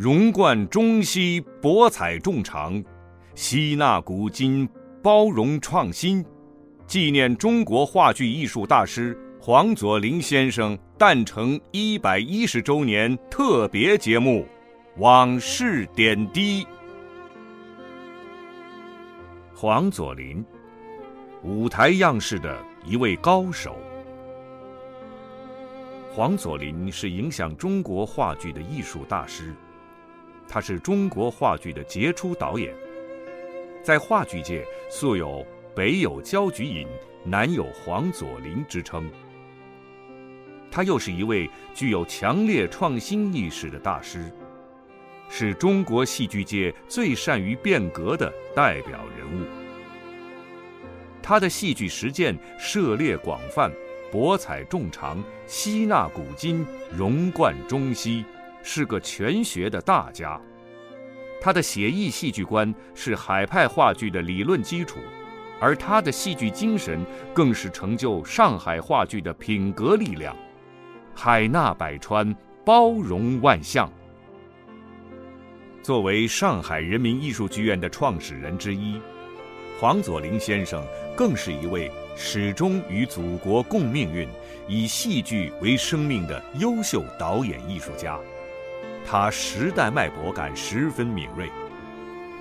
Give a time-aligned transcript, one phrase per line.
[0.00, 2.82] 融贯中西，博采众长，
[3.34, 4.66] 吸纳古今，
[5.02, 6.24] 包容创新，
[6.86, 14.40] 纪念中国话剧艺术大师黄佐临先生诞辰一百一十周年特别节目
[14.96, 16.64] 《往事点滴》。
[19.54, 20.42] 黄佐临，
[21.42, 23.76] 舞台样式的一位高手。
[26.10, 29.54] 黄佐临是影响中国话剧的艺术大师，
[30.52, 32.74] 他是中国话剧的杰出导演，
[33.84, 36.88] 在话剧界素有“北有焦菊隐，
[37.24, 39.08] 南有黄佐临”之称。
[40.68, 44.28] 他又是一位具有强烈创新意识的大师，
[45.28, 49.46] 是中国戏剧界最善于变革的代表人物。
[51.22, 53.70] 他的戏剧实践涉猎广泛。
[54.10, 58.24] 博采众长，吸纳古今，融贯中西，
[58.60, 60.40] 是个全学的大家。
[61.40, 64.98] 他的写意戏剧观是海派话剧的理论基础，
[65.60, 70.36] 而他的戏剧精神更是成就上海话剧的品格力量。
[71.14, 73.90] 海纳百川，包容万象。
[75.82, 79.00] 作为上海人民艺术剧院的创始人之一，
[79.80, 80.84] 黄佐临先生
[81.16, 81.90] 更是一位。
[82.22, 84.28] 始终与祖国共命运，
[84.68, 88.18] 以戏剧为生命的优秀导演艺术家，
[89.12, 91.50] 他时代脉搏感十分敏锐，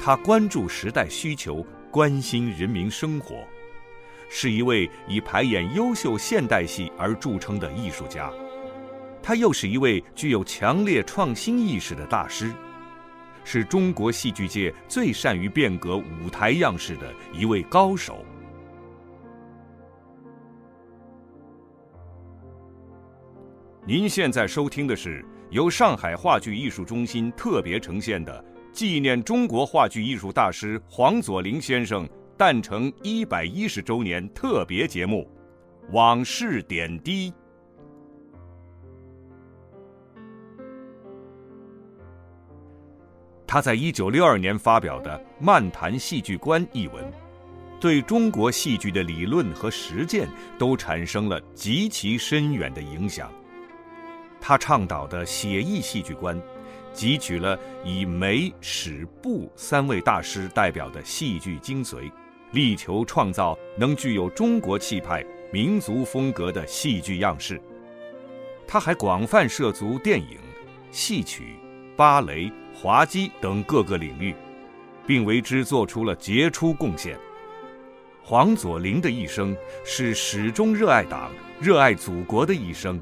[0.00, 3.44] 他关注时代需求，关心人民生活，
[4.30, 8.32] 是一位以排演优秀现代戏而著称的艺术家，
[9.22, 12.50] 他又是一位具有强烈创新意识的大师，
[13.44, 18.24] 是中国戏剧界最善于变革舞台样式的一位高手。
[23.86, 35.30] 您现在收听的是由上海话剧艺术中心特别呈现的纪念中国话剧艺术大师黄佐临先生诞辰一百一十周年特别节目
[35.92, 37.30] 《往事点滴》。
[43.46, 47.04] 他在一九六二年发表的《漫谈戏剧观》一文，
[47.78, 50.26] 对中国戏剧的理论和实践
[50.58, 53.30] 都产生了极其深远的影响。
[54.46, 56.38] 他倡导的写意戏剧观，
[56.94, 62.12] 汲取了以梅、史、布三位大师代表的戏剧精髓，
[62.52, 67.58] 力求创造能具有中国气派、民族风格的戏剧样式。
[68.66, 70.36] 他还广泛涉足电影、
[70.90, 71.56] 戏曲、
[71.96, 74.34] 芭蕾、滑稽等各个领域，
[75.06, 77.18] 并为之做出了杰出贡献。
[78.22, 79.56] 黄佐临的一生
[79.86, 83.00] 是始终热爱党、热爱祖国的一生。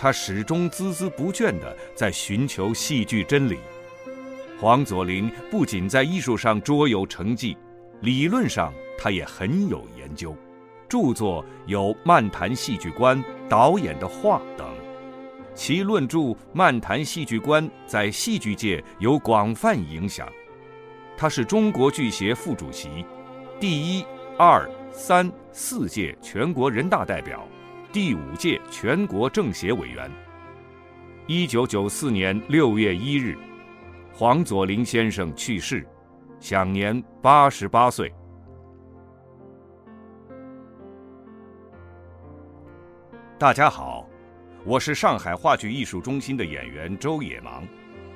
[0.00, 3.58] 他始终孜孜不倦地在寻求戏剧真理。
[4.60, 7.56] 黄佐临不仅在艺术上卓有成绩，
[8.00, 10.36] 理论上他也很有研究，
[10.88, 14.68] 著作有《漫谈戏剧观》《导演的话》等。
[15.52, 16.18] 其论著
[16.52, 20.28] 《漫谈戏剧观》在戏剧界有广泛影响。
[21.16, 23.04] 他是中国剧协副主席，
[23.58, 24.04] 第一、
[24.38, 27.44] 二、三、四届全国人大代表。
[28.00, 30.08] 第五届全国政协委员。
[31.26, 33.36] 一九九四年六月一日，
[34.12, 35.84] 黄佐临先生去世，
[36.38, 38.14] 享年八十八岁。
[43.36, 44.08] 大家好，
[44.64, 47.66] 我是上海话剧艺术中心的演员周野芒，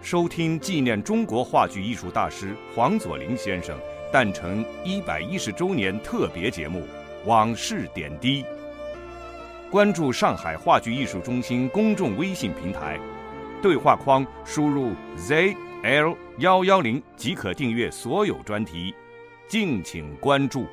[0.00, 3.78] 收听纪念中国话剧艺术大师黄佐临先生
[4.10, 6.80] 诞辰一百一十周年特别节目
[7.26, 8.42] 《往事点滴》。
[9.70, 12.98] 关注上海话剧艺术中心公众微信平台，
[13.60, 18.94] 对话框输入 zl 幺幺零即可订阅所有专题，
[19.48, 20.66] 敬请关注。